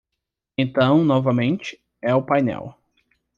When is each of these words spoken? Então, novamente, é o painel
Então, 0.57 1.03
novamente, 1.03 1.79
é 2.01 2.11
o 2.15 2.23
painel 2.25 2.73